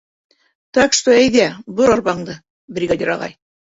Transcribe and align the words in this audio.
Так 0.77 0.95
что, 1.01 1.13
әйҙә, 1.17 1.45
бор 1.81 1.95
арбаңды, 1.99 2.39
бригадир 2.79 3.13
ағай. 3.19 3.37